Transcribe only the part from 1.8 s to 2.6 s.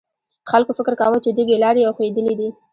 او ښویېدلي دي.